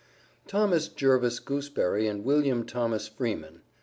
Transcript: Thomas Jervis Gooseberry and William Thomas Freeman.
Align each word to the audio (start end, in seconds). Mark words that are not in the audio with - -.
Thomas 0.47 0.87
Jervis 0.87 1.39
Gooseberry 1.39 2.07
and 2.07 2.25
William 2.25 2.65
Thomas 2.65 3.07
Freeman. 3.07 3.61